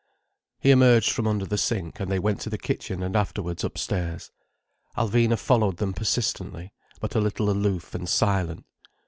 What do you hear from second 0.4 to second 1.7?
He emerged from under the